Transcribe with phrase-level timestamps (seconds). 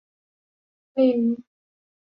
[0.93, 1.37] คลินต์